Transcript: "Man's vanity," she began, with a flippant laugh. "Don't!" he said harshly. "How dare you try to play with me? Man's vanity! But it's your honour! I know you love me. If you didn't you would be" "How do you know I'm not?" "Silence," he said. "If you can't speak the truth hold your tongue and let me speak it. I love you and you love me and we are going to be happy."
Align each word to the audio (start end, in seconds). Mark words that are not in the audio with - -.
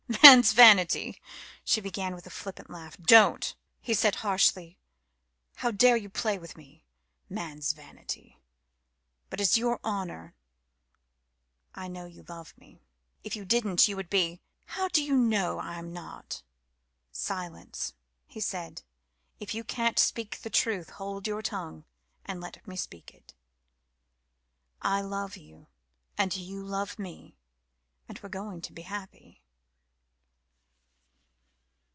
"Man's 0.21 0.51
vanity," 0.51 1.21
she 1.63 1.79
began, 1.79 2.13
with 2.15 2.25
a 2.27 2.29
flippant 2.29 2.69
laugh. 2.69 2.97
"Don't!" 2.97 3.55
he 3.79 3.93
said 3.93 4.15
harshly. 4.15 4.77
"How 5.57 5.71
dare 5.71 5.95
you 5.95 6.09
try 6.09 6.13
to 6.15 6.21
play 6.21 6.37
with 6.37 6.57
me? 6.57 6.83
Man's 7.29 7.71
vanity! 7.71 8.37
But 9.29 9.39
it's 9.39 9.57
your 9.57 9.79
honour! 9.85 10.35
I 11.73 11.87
know 11.87 12.05
you 12.07 12.23
love 12.27 12.57
me. 12.57 12.81
If 13.23 13.37
you 13.37 13.45
didn't 13.45 13.87
you 13.87 13.95
would 13.95 14.09
be" 14.09 14.41
"How 14.77 14.89
do 14.89 15.01
you 15.01 15.15
know 15.15 15.59
I'm 15.59 15.93
not?" 15.93 16.43
"Silence," 17.13 17.93
he 18.27 18.41
said. 18.41 18.81
"If 19.39 19.53
you 19.55 19.63
can't 19.63 19.97
speak 19.99 20.39
the 20.39 20.49
truth 20.49 20.89
hold 20.91 21.25
your 21.27 21.41
tongue 21.41 21.85
and 22.25 22.41
let 22.41 22.65
me 22.67 22.75
speak 22.75 23.13
it. 23.13 23.33
I 24.81 24.99
love 24.99 25.37
you 25.37 25.67
and 26.17 26.35
you 26.35 26.63
love 26.63 26.99
me 26.99 27.37
and 28.09 28.19
we 28.19 28.27
are 28.27 28.29
going 28.29 28.59
to 28.61 28.73
be 28.73 28.81
happy." 28.81 29.37